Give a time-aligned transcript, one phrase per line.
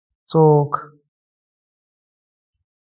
[0.17, 0.71] ـ څوک؟